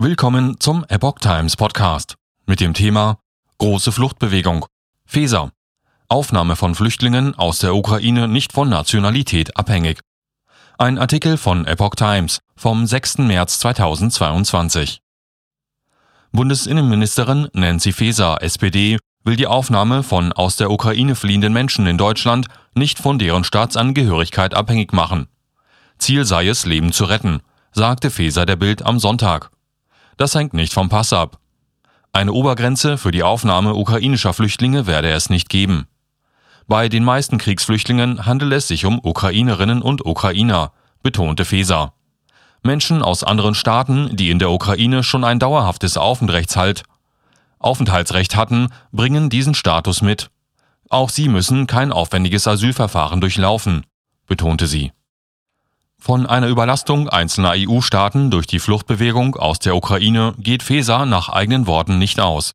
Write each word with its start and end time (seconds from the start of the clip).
Willkommen 0.00 0.60
zum 0.60 0.84
Epoch 0.88 1.18
Times 1.18 1.56
Podcast 1.56 2.14
mit 2.46 2.60
dem 2.60 2.72
Thema 2.72 3.18
Große 3.58 3.90
Fluchtbewegung. 3.90 4.64
Feser. 5.04 5.50
Aufnahme 6.06 6.54
von 6.54 6.76
Flüchtlingen 6.76 7.34
aus 7.34 7.58
der 7.58 7.74
Ukraine 7.74 8.28
nicht 8.28 8.52
von 8.52 8.68
Nationalität 8.68 9.56
abhängig. 9.56 9.98
Ein 10.78 10.98
Artikel 10.98 11.36
von 11.36 11.66
Epoch 11.66 11.96
Times 11.96 12.38
vom 12.54 12.86
6. 12.86 13.18
März 13.18 13.58
2022. 13.58 15.00
Bundesinnenministerin 16.30 17.48
Nancy 17.52 17.90
Faeser, 17.90 18.40
SPD, 18.40 18.98
will 19.24 19.34
die 19.34 19.48
Aufnahme 19.48 20.04
von 20.04 20.32
aus 20.32 20.54
der 20.54 20.70
Ukraine 20.70 21.16
fliehenden 21.16 21.52
Menschen 21.52 21.88
in 21.88 21.98
Deutschland 21.98 22.46
nicht 22.72 23.00
von 23.00 23.18
deren 23.18 23.42
Staatsangehörigkeit 23.42 24.54
abhängig 24.54 24.92
machen. 24.92 25.26
Ziel 25.98 26.24
sei 26.24 26.46
es, 26.46 26.66
Leben 26.66 26.92
zu 26.92 27.04
retten, 27.06 27.40
sagte 27.72 28.12
Faeser 28.12 28.46
der 28.46 28.54
Bild 28.54 28.86
am 28.86 29.00
Sonntag. 29.00 29.50
Das 30.18 30.34
hängt 30.34 30.52
nicht 30.52 30.72
vom 30.72 30.88
Pass 30.88 31.12
ab. 31.12 31.38
Eine 32.12 32.32
Obergrenze 32.32 32.98
für 32.98 33.12
die 33.12 33.22
Aufnahme 33.22 33.74
ukrainischer 33.74 34.34
Flüchtlinge 34.34 34.88
werde 34.88 35.10
es 35.10 35.30
nicht 35.30 35.48
geben. 35.48 35.86
Bei 36.66 36.88
den 36.88 37.04
meisten 37.04 37.38
Kriegsflüchtlingen 37.38 38.26
handelt 38.26 38.52
es 38.52 38.66
sich 38.66 38.84
um 38.84 38.98
Ukrainerinnen 39.02 39.80
und 39.80 40.04
Ukrainer, 40.04 40.72
betonte 41.04 41.44
Feser. 41.44 41.94
Menschen 42.64 43.00
aus 43.00 43.22
anderen 43.22 43.54
Staaten, 43.54 44.16
die 44.16 44.30
in 44.30 44.40
der 44.40 44.50
Ukraine 44.50 45.04
schon 45.04 45.22
ein 45.22 45.38
dauerhaftes 45.38 45.96
Aufenthaltshalt, 45.96 46.82
Aufenthaltsrecht 47.60 48.34
hatten, 48.34 48.68
bringen 48.90 49.30
diesen 49.30 49.54
Status 49.54 50.02
mit. 50.02 50.30
Auch 50.90 51.10
sie 51.10 51.28
müssen 51.28 51.68
kein 51.68 51.92
aufwendiges 51.92 52.48
Asylverfahren 52.48 53.20
durchlaufen, 53.20 53.86
betonte 54.26 54.66
sie. 54.66 54.90
Von 56.00 56.26
einer 56.26 56.46
Überlastung 56.46 57.08
einzelner 57.08 57.52
EU-Staaten 57.56 58.30
durch 58.30 58.46
die 58.46 58.60
Fluchtbewegung 58.60 59.36
aus 59.36 59.58
der 59.58 59.76
Ukraine 59.76 60.34
geht 60.38 60.62
Feser 60.62 61.04
nach 61.06 61.28
eigenen 61.28 61.66
Worten 61.66 61.98
nicht 61.98 62.20
aus. 62.20 62.52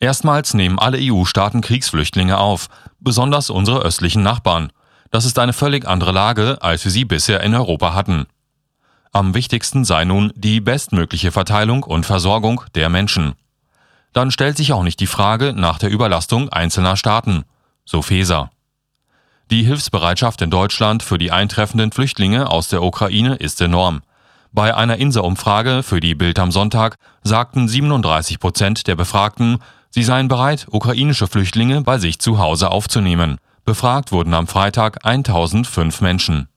Erstmals 0.00 0.52
nehmen 0.52 0.78
alle 0.78 0.98
EU-Staaten 1.00 1.62
Kriegsflüchtlinge 1.62 2.38
auf, 2.38 2.68
besonders 3.00 3.50
unsere 3.50 3.80
östlichen 3.80 4.22
Nachbarn. 4.22 4.72
Das 5.10 5.24
ist 5.24 5.38
eine 5.38 5.52
völlig 5.52 5.86
andere 5.86 6.12
Lage, 6.12 6.58
als 6.60 6.84
wir 6.84 6.90
sie 6.90 7.04
bisher 7.04 7.40
in 7.40 7.54
Europa 7.54 7.94
hatten. 7.94 8.26
Am 9.12 9.34
wichtigsten 9.34 9.84
sei 9.84 10.04
nun 10.04 10.32
die 10.36 10.60
bestmögliche 10.60 11.32
Verteilung 11.32 11.84
und 11.84 12.04
Versorgung 12.04 12.62
der 12.74 12.90
Menschen. 12.90 13.34
Dann 14.12 14.30
stellt 14.30 14.56
sich 14.56 14.72
auch 14.72 14.82
nicht 14.82 15.00
die 15.00 15.06
Frage 15.06 15.54
nach 15.54 15.78
der 15.78 15.90
Überlastung 15.90 16.50
einzelner 16.50 16.96
Staaten, 16.96 17.44
so 17.84 18.02
Feser. 18.02 18.50
Die 19.52 19.62
Hilfsbereitschaft 19.62 20.42
in 20.42 20.50
Deutschland 20.50 21.04
für 21.04 21.18
die 21.18 21.30
eintreffenden 21.30 21.92
Flüchtlinge 21.92 22.50
aus 22.50 22.66
der 22.66 22.82
Ukraine 22.82 23.36
ist 23.36 23.60
enorm. 23.60 24.02
Bei 24.50 24.74
einer 24.74 24.96
Inser-Umfrage 24.96 25.84
für 25.84 26.00
die 26.00 26.16
Bild 26.16 26.40
am 26.40 26.50
Sonntag 26.50 26.96
sagten 27.22 27.68
37 27.68 28.40
Prozent 28.40 28.88
der 28.88 28.96
Befragten, 28.96 29.58
sie 29.90 30.02
seien 30.02 30.26
bereit, 30.26 30.66
ukrainische 30.68 31.28
Flüchtlinge 31.28 31.82
bei 31.82 31.98
sich 31.98 32.18
zu 32.18 32.40
Hause 32.40 32.72
aufzunehmen. 32.72 33.38
Befragt 33.64 34.10
wurden 34.10 34.34
am 34.34 34.48
Freitag 34.48 35.06
1005 35.06 36.00
Menschen. 36.00 36.48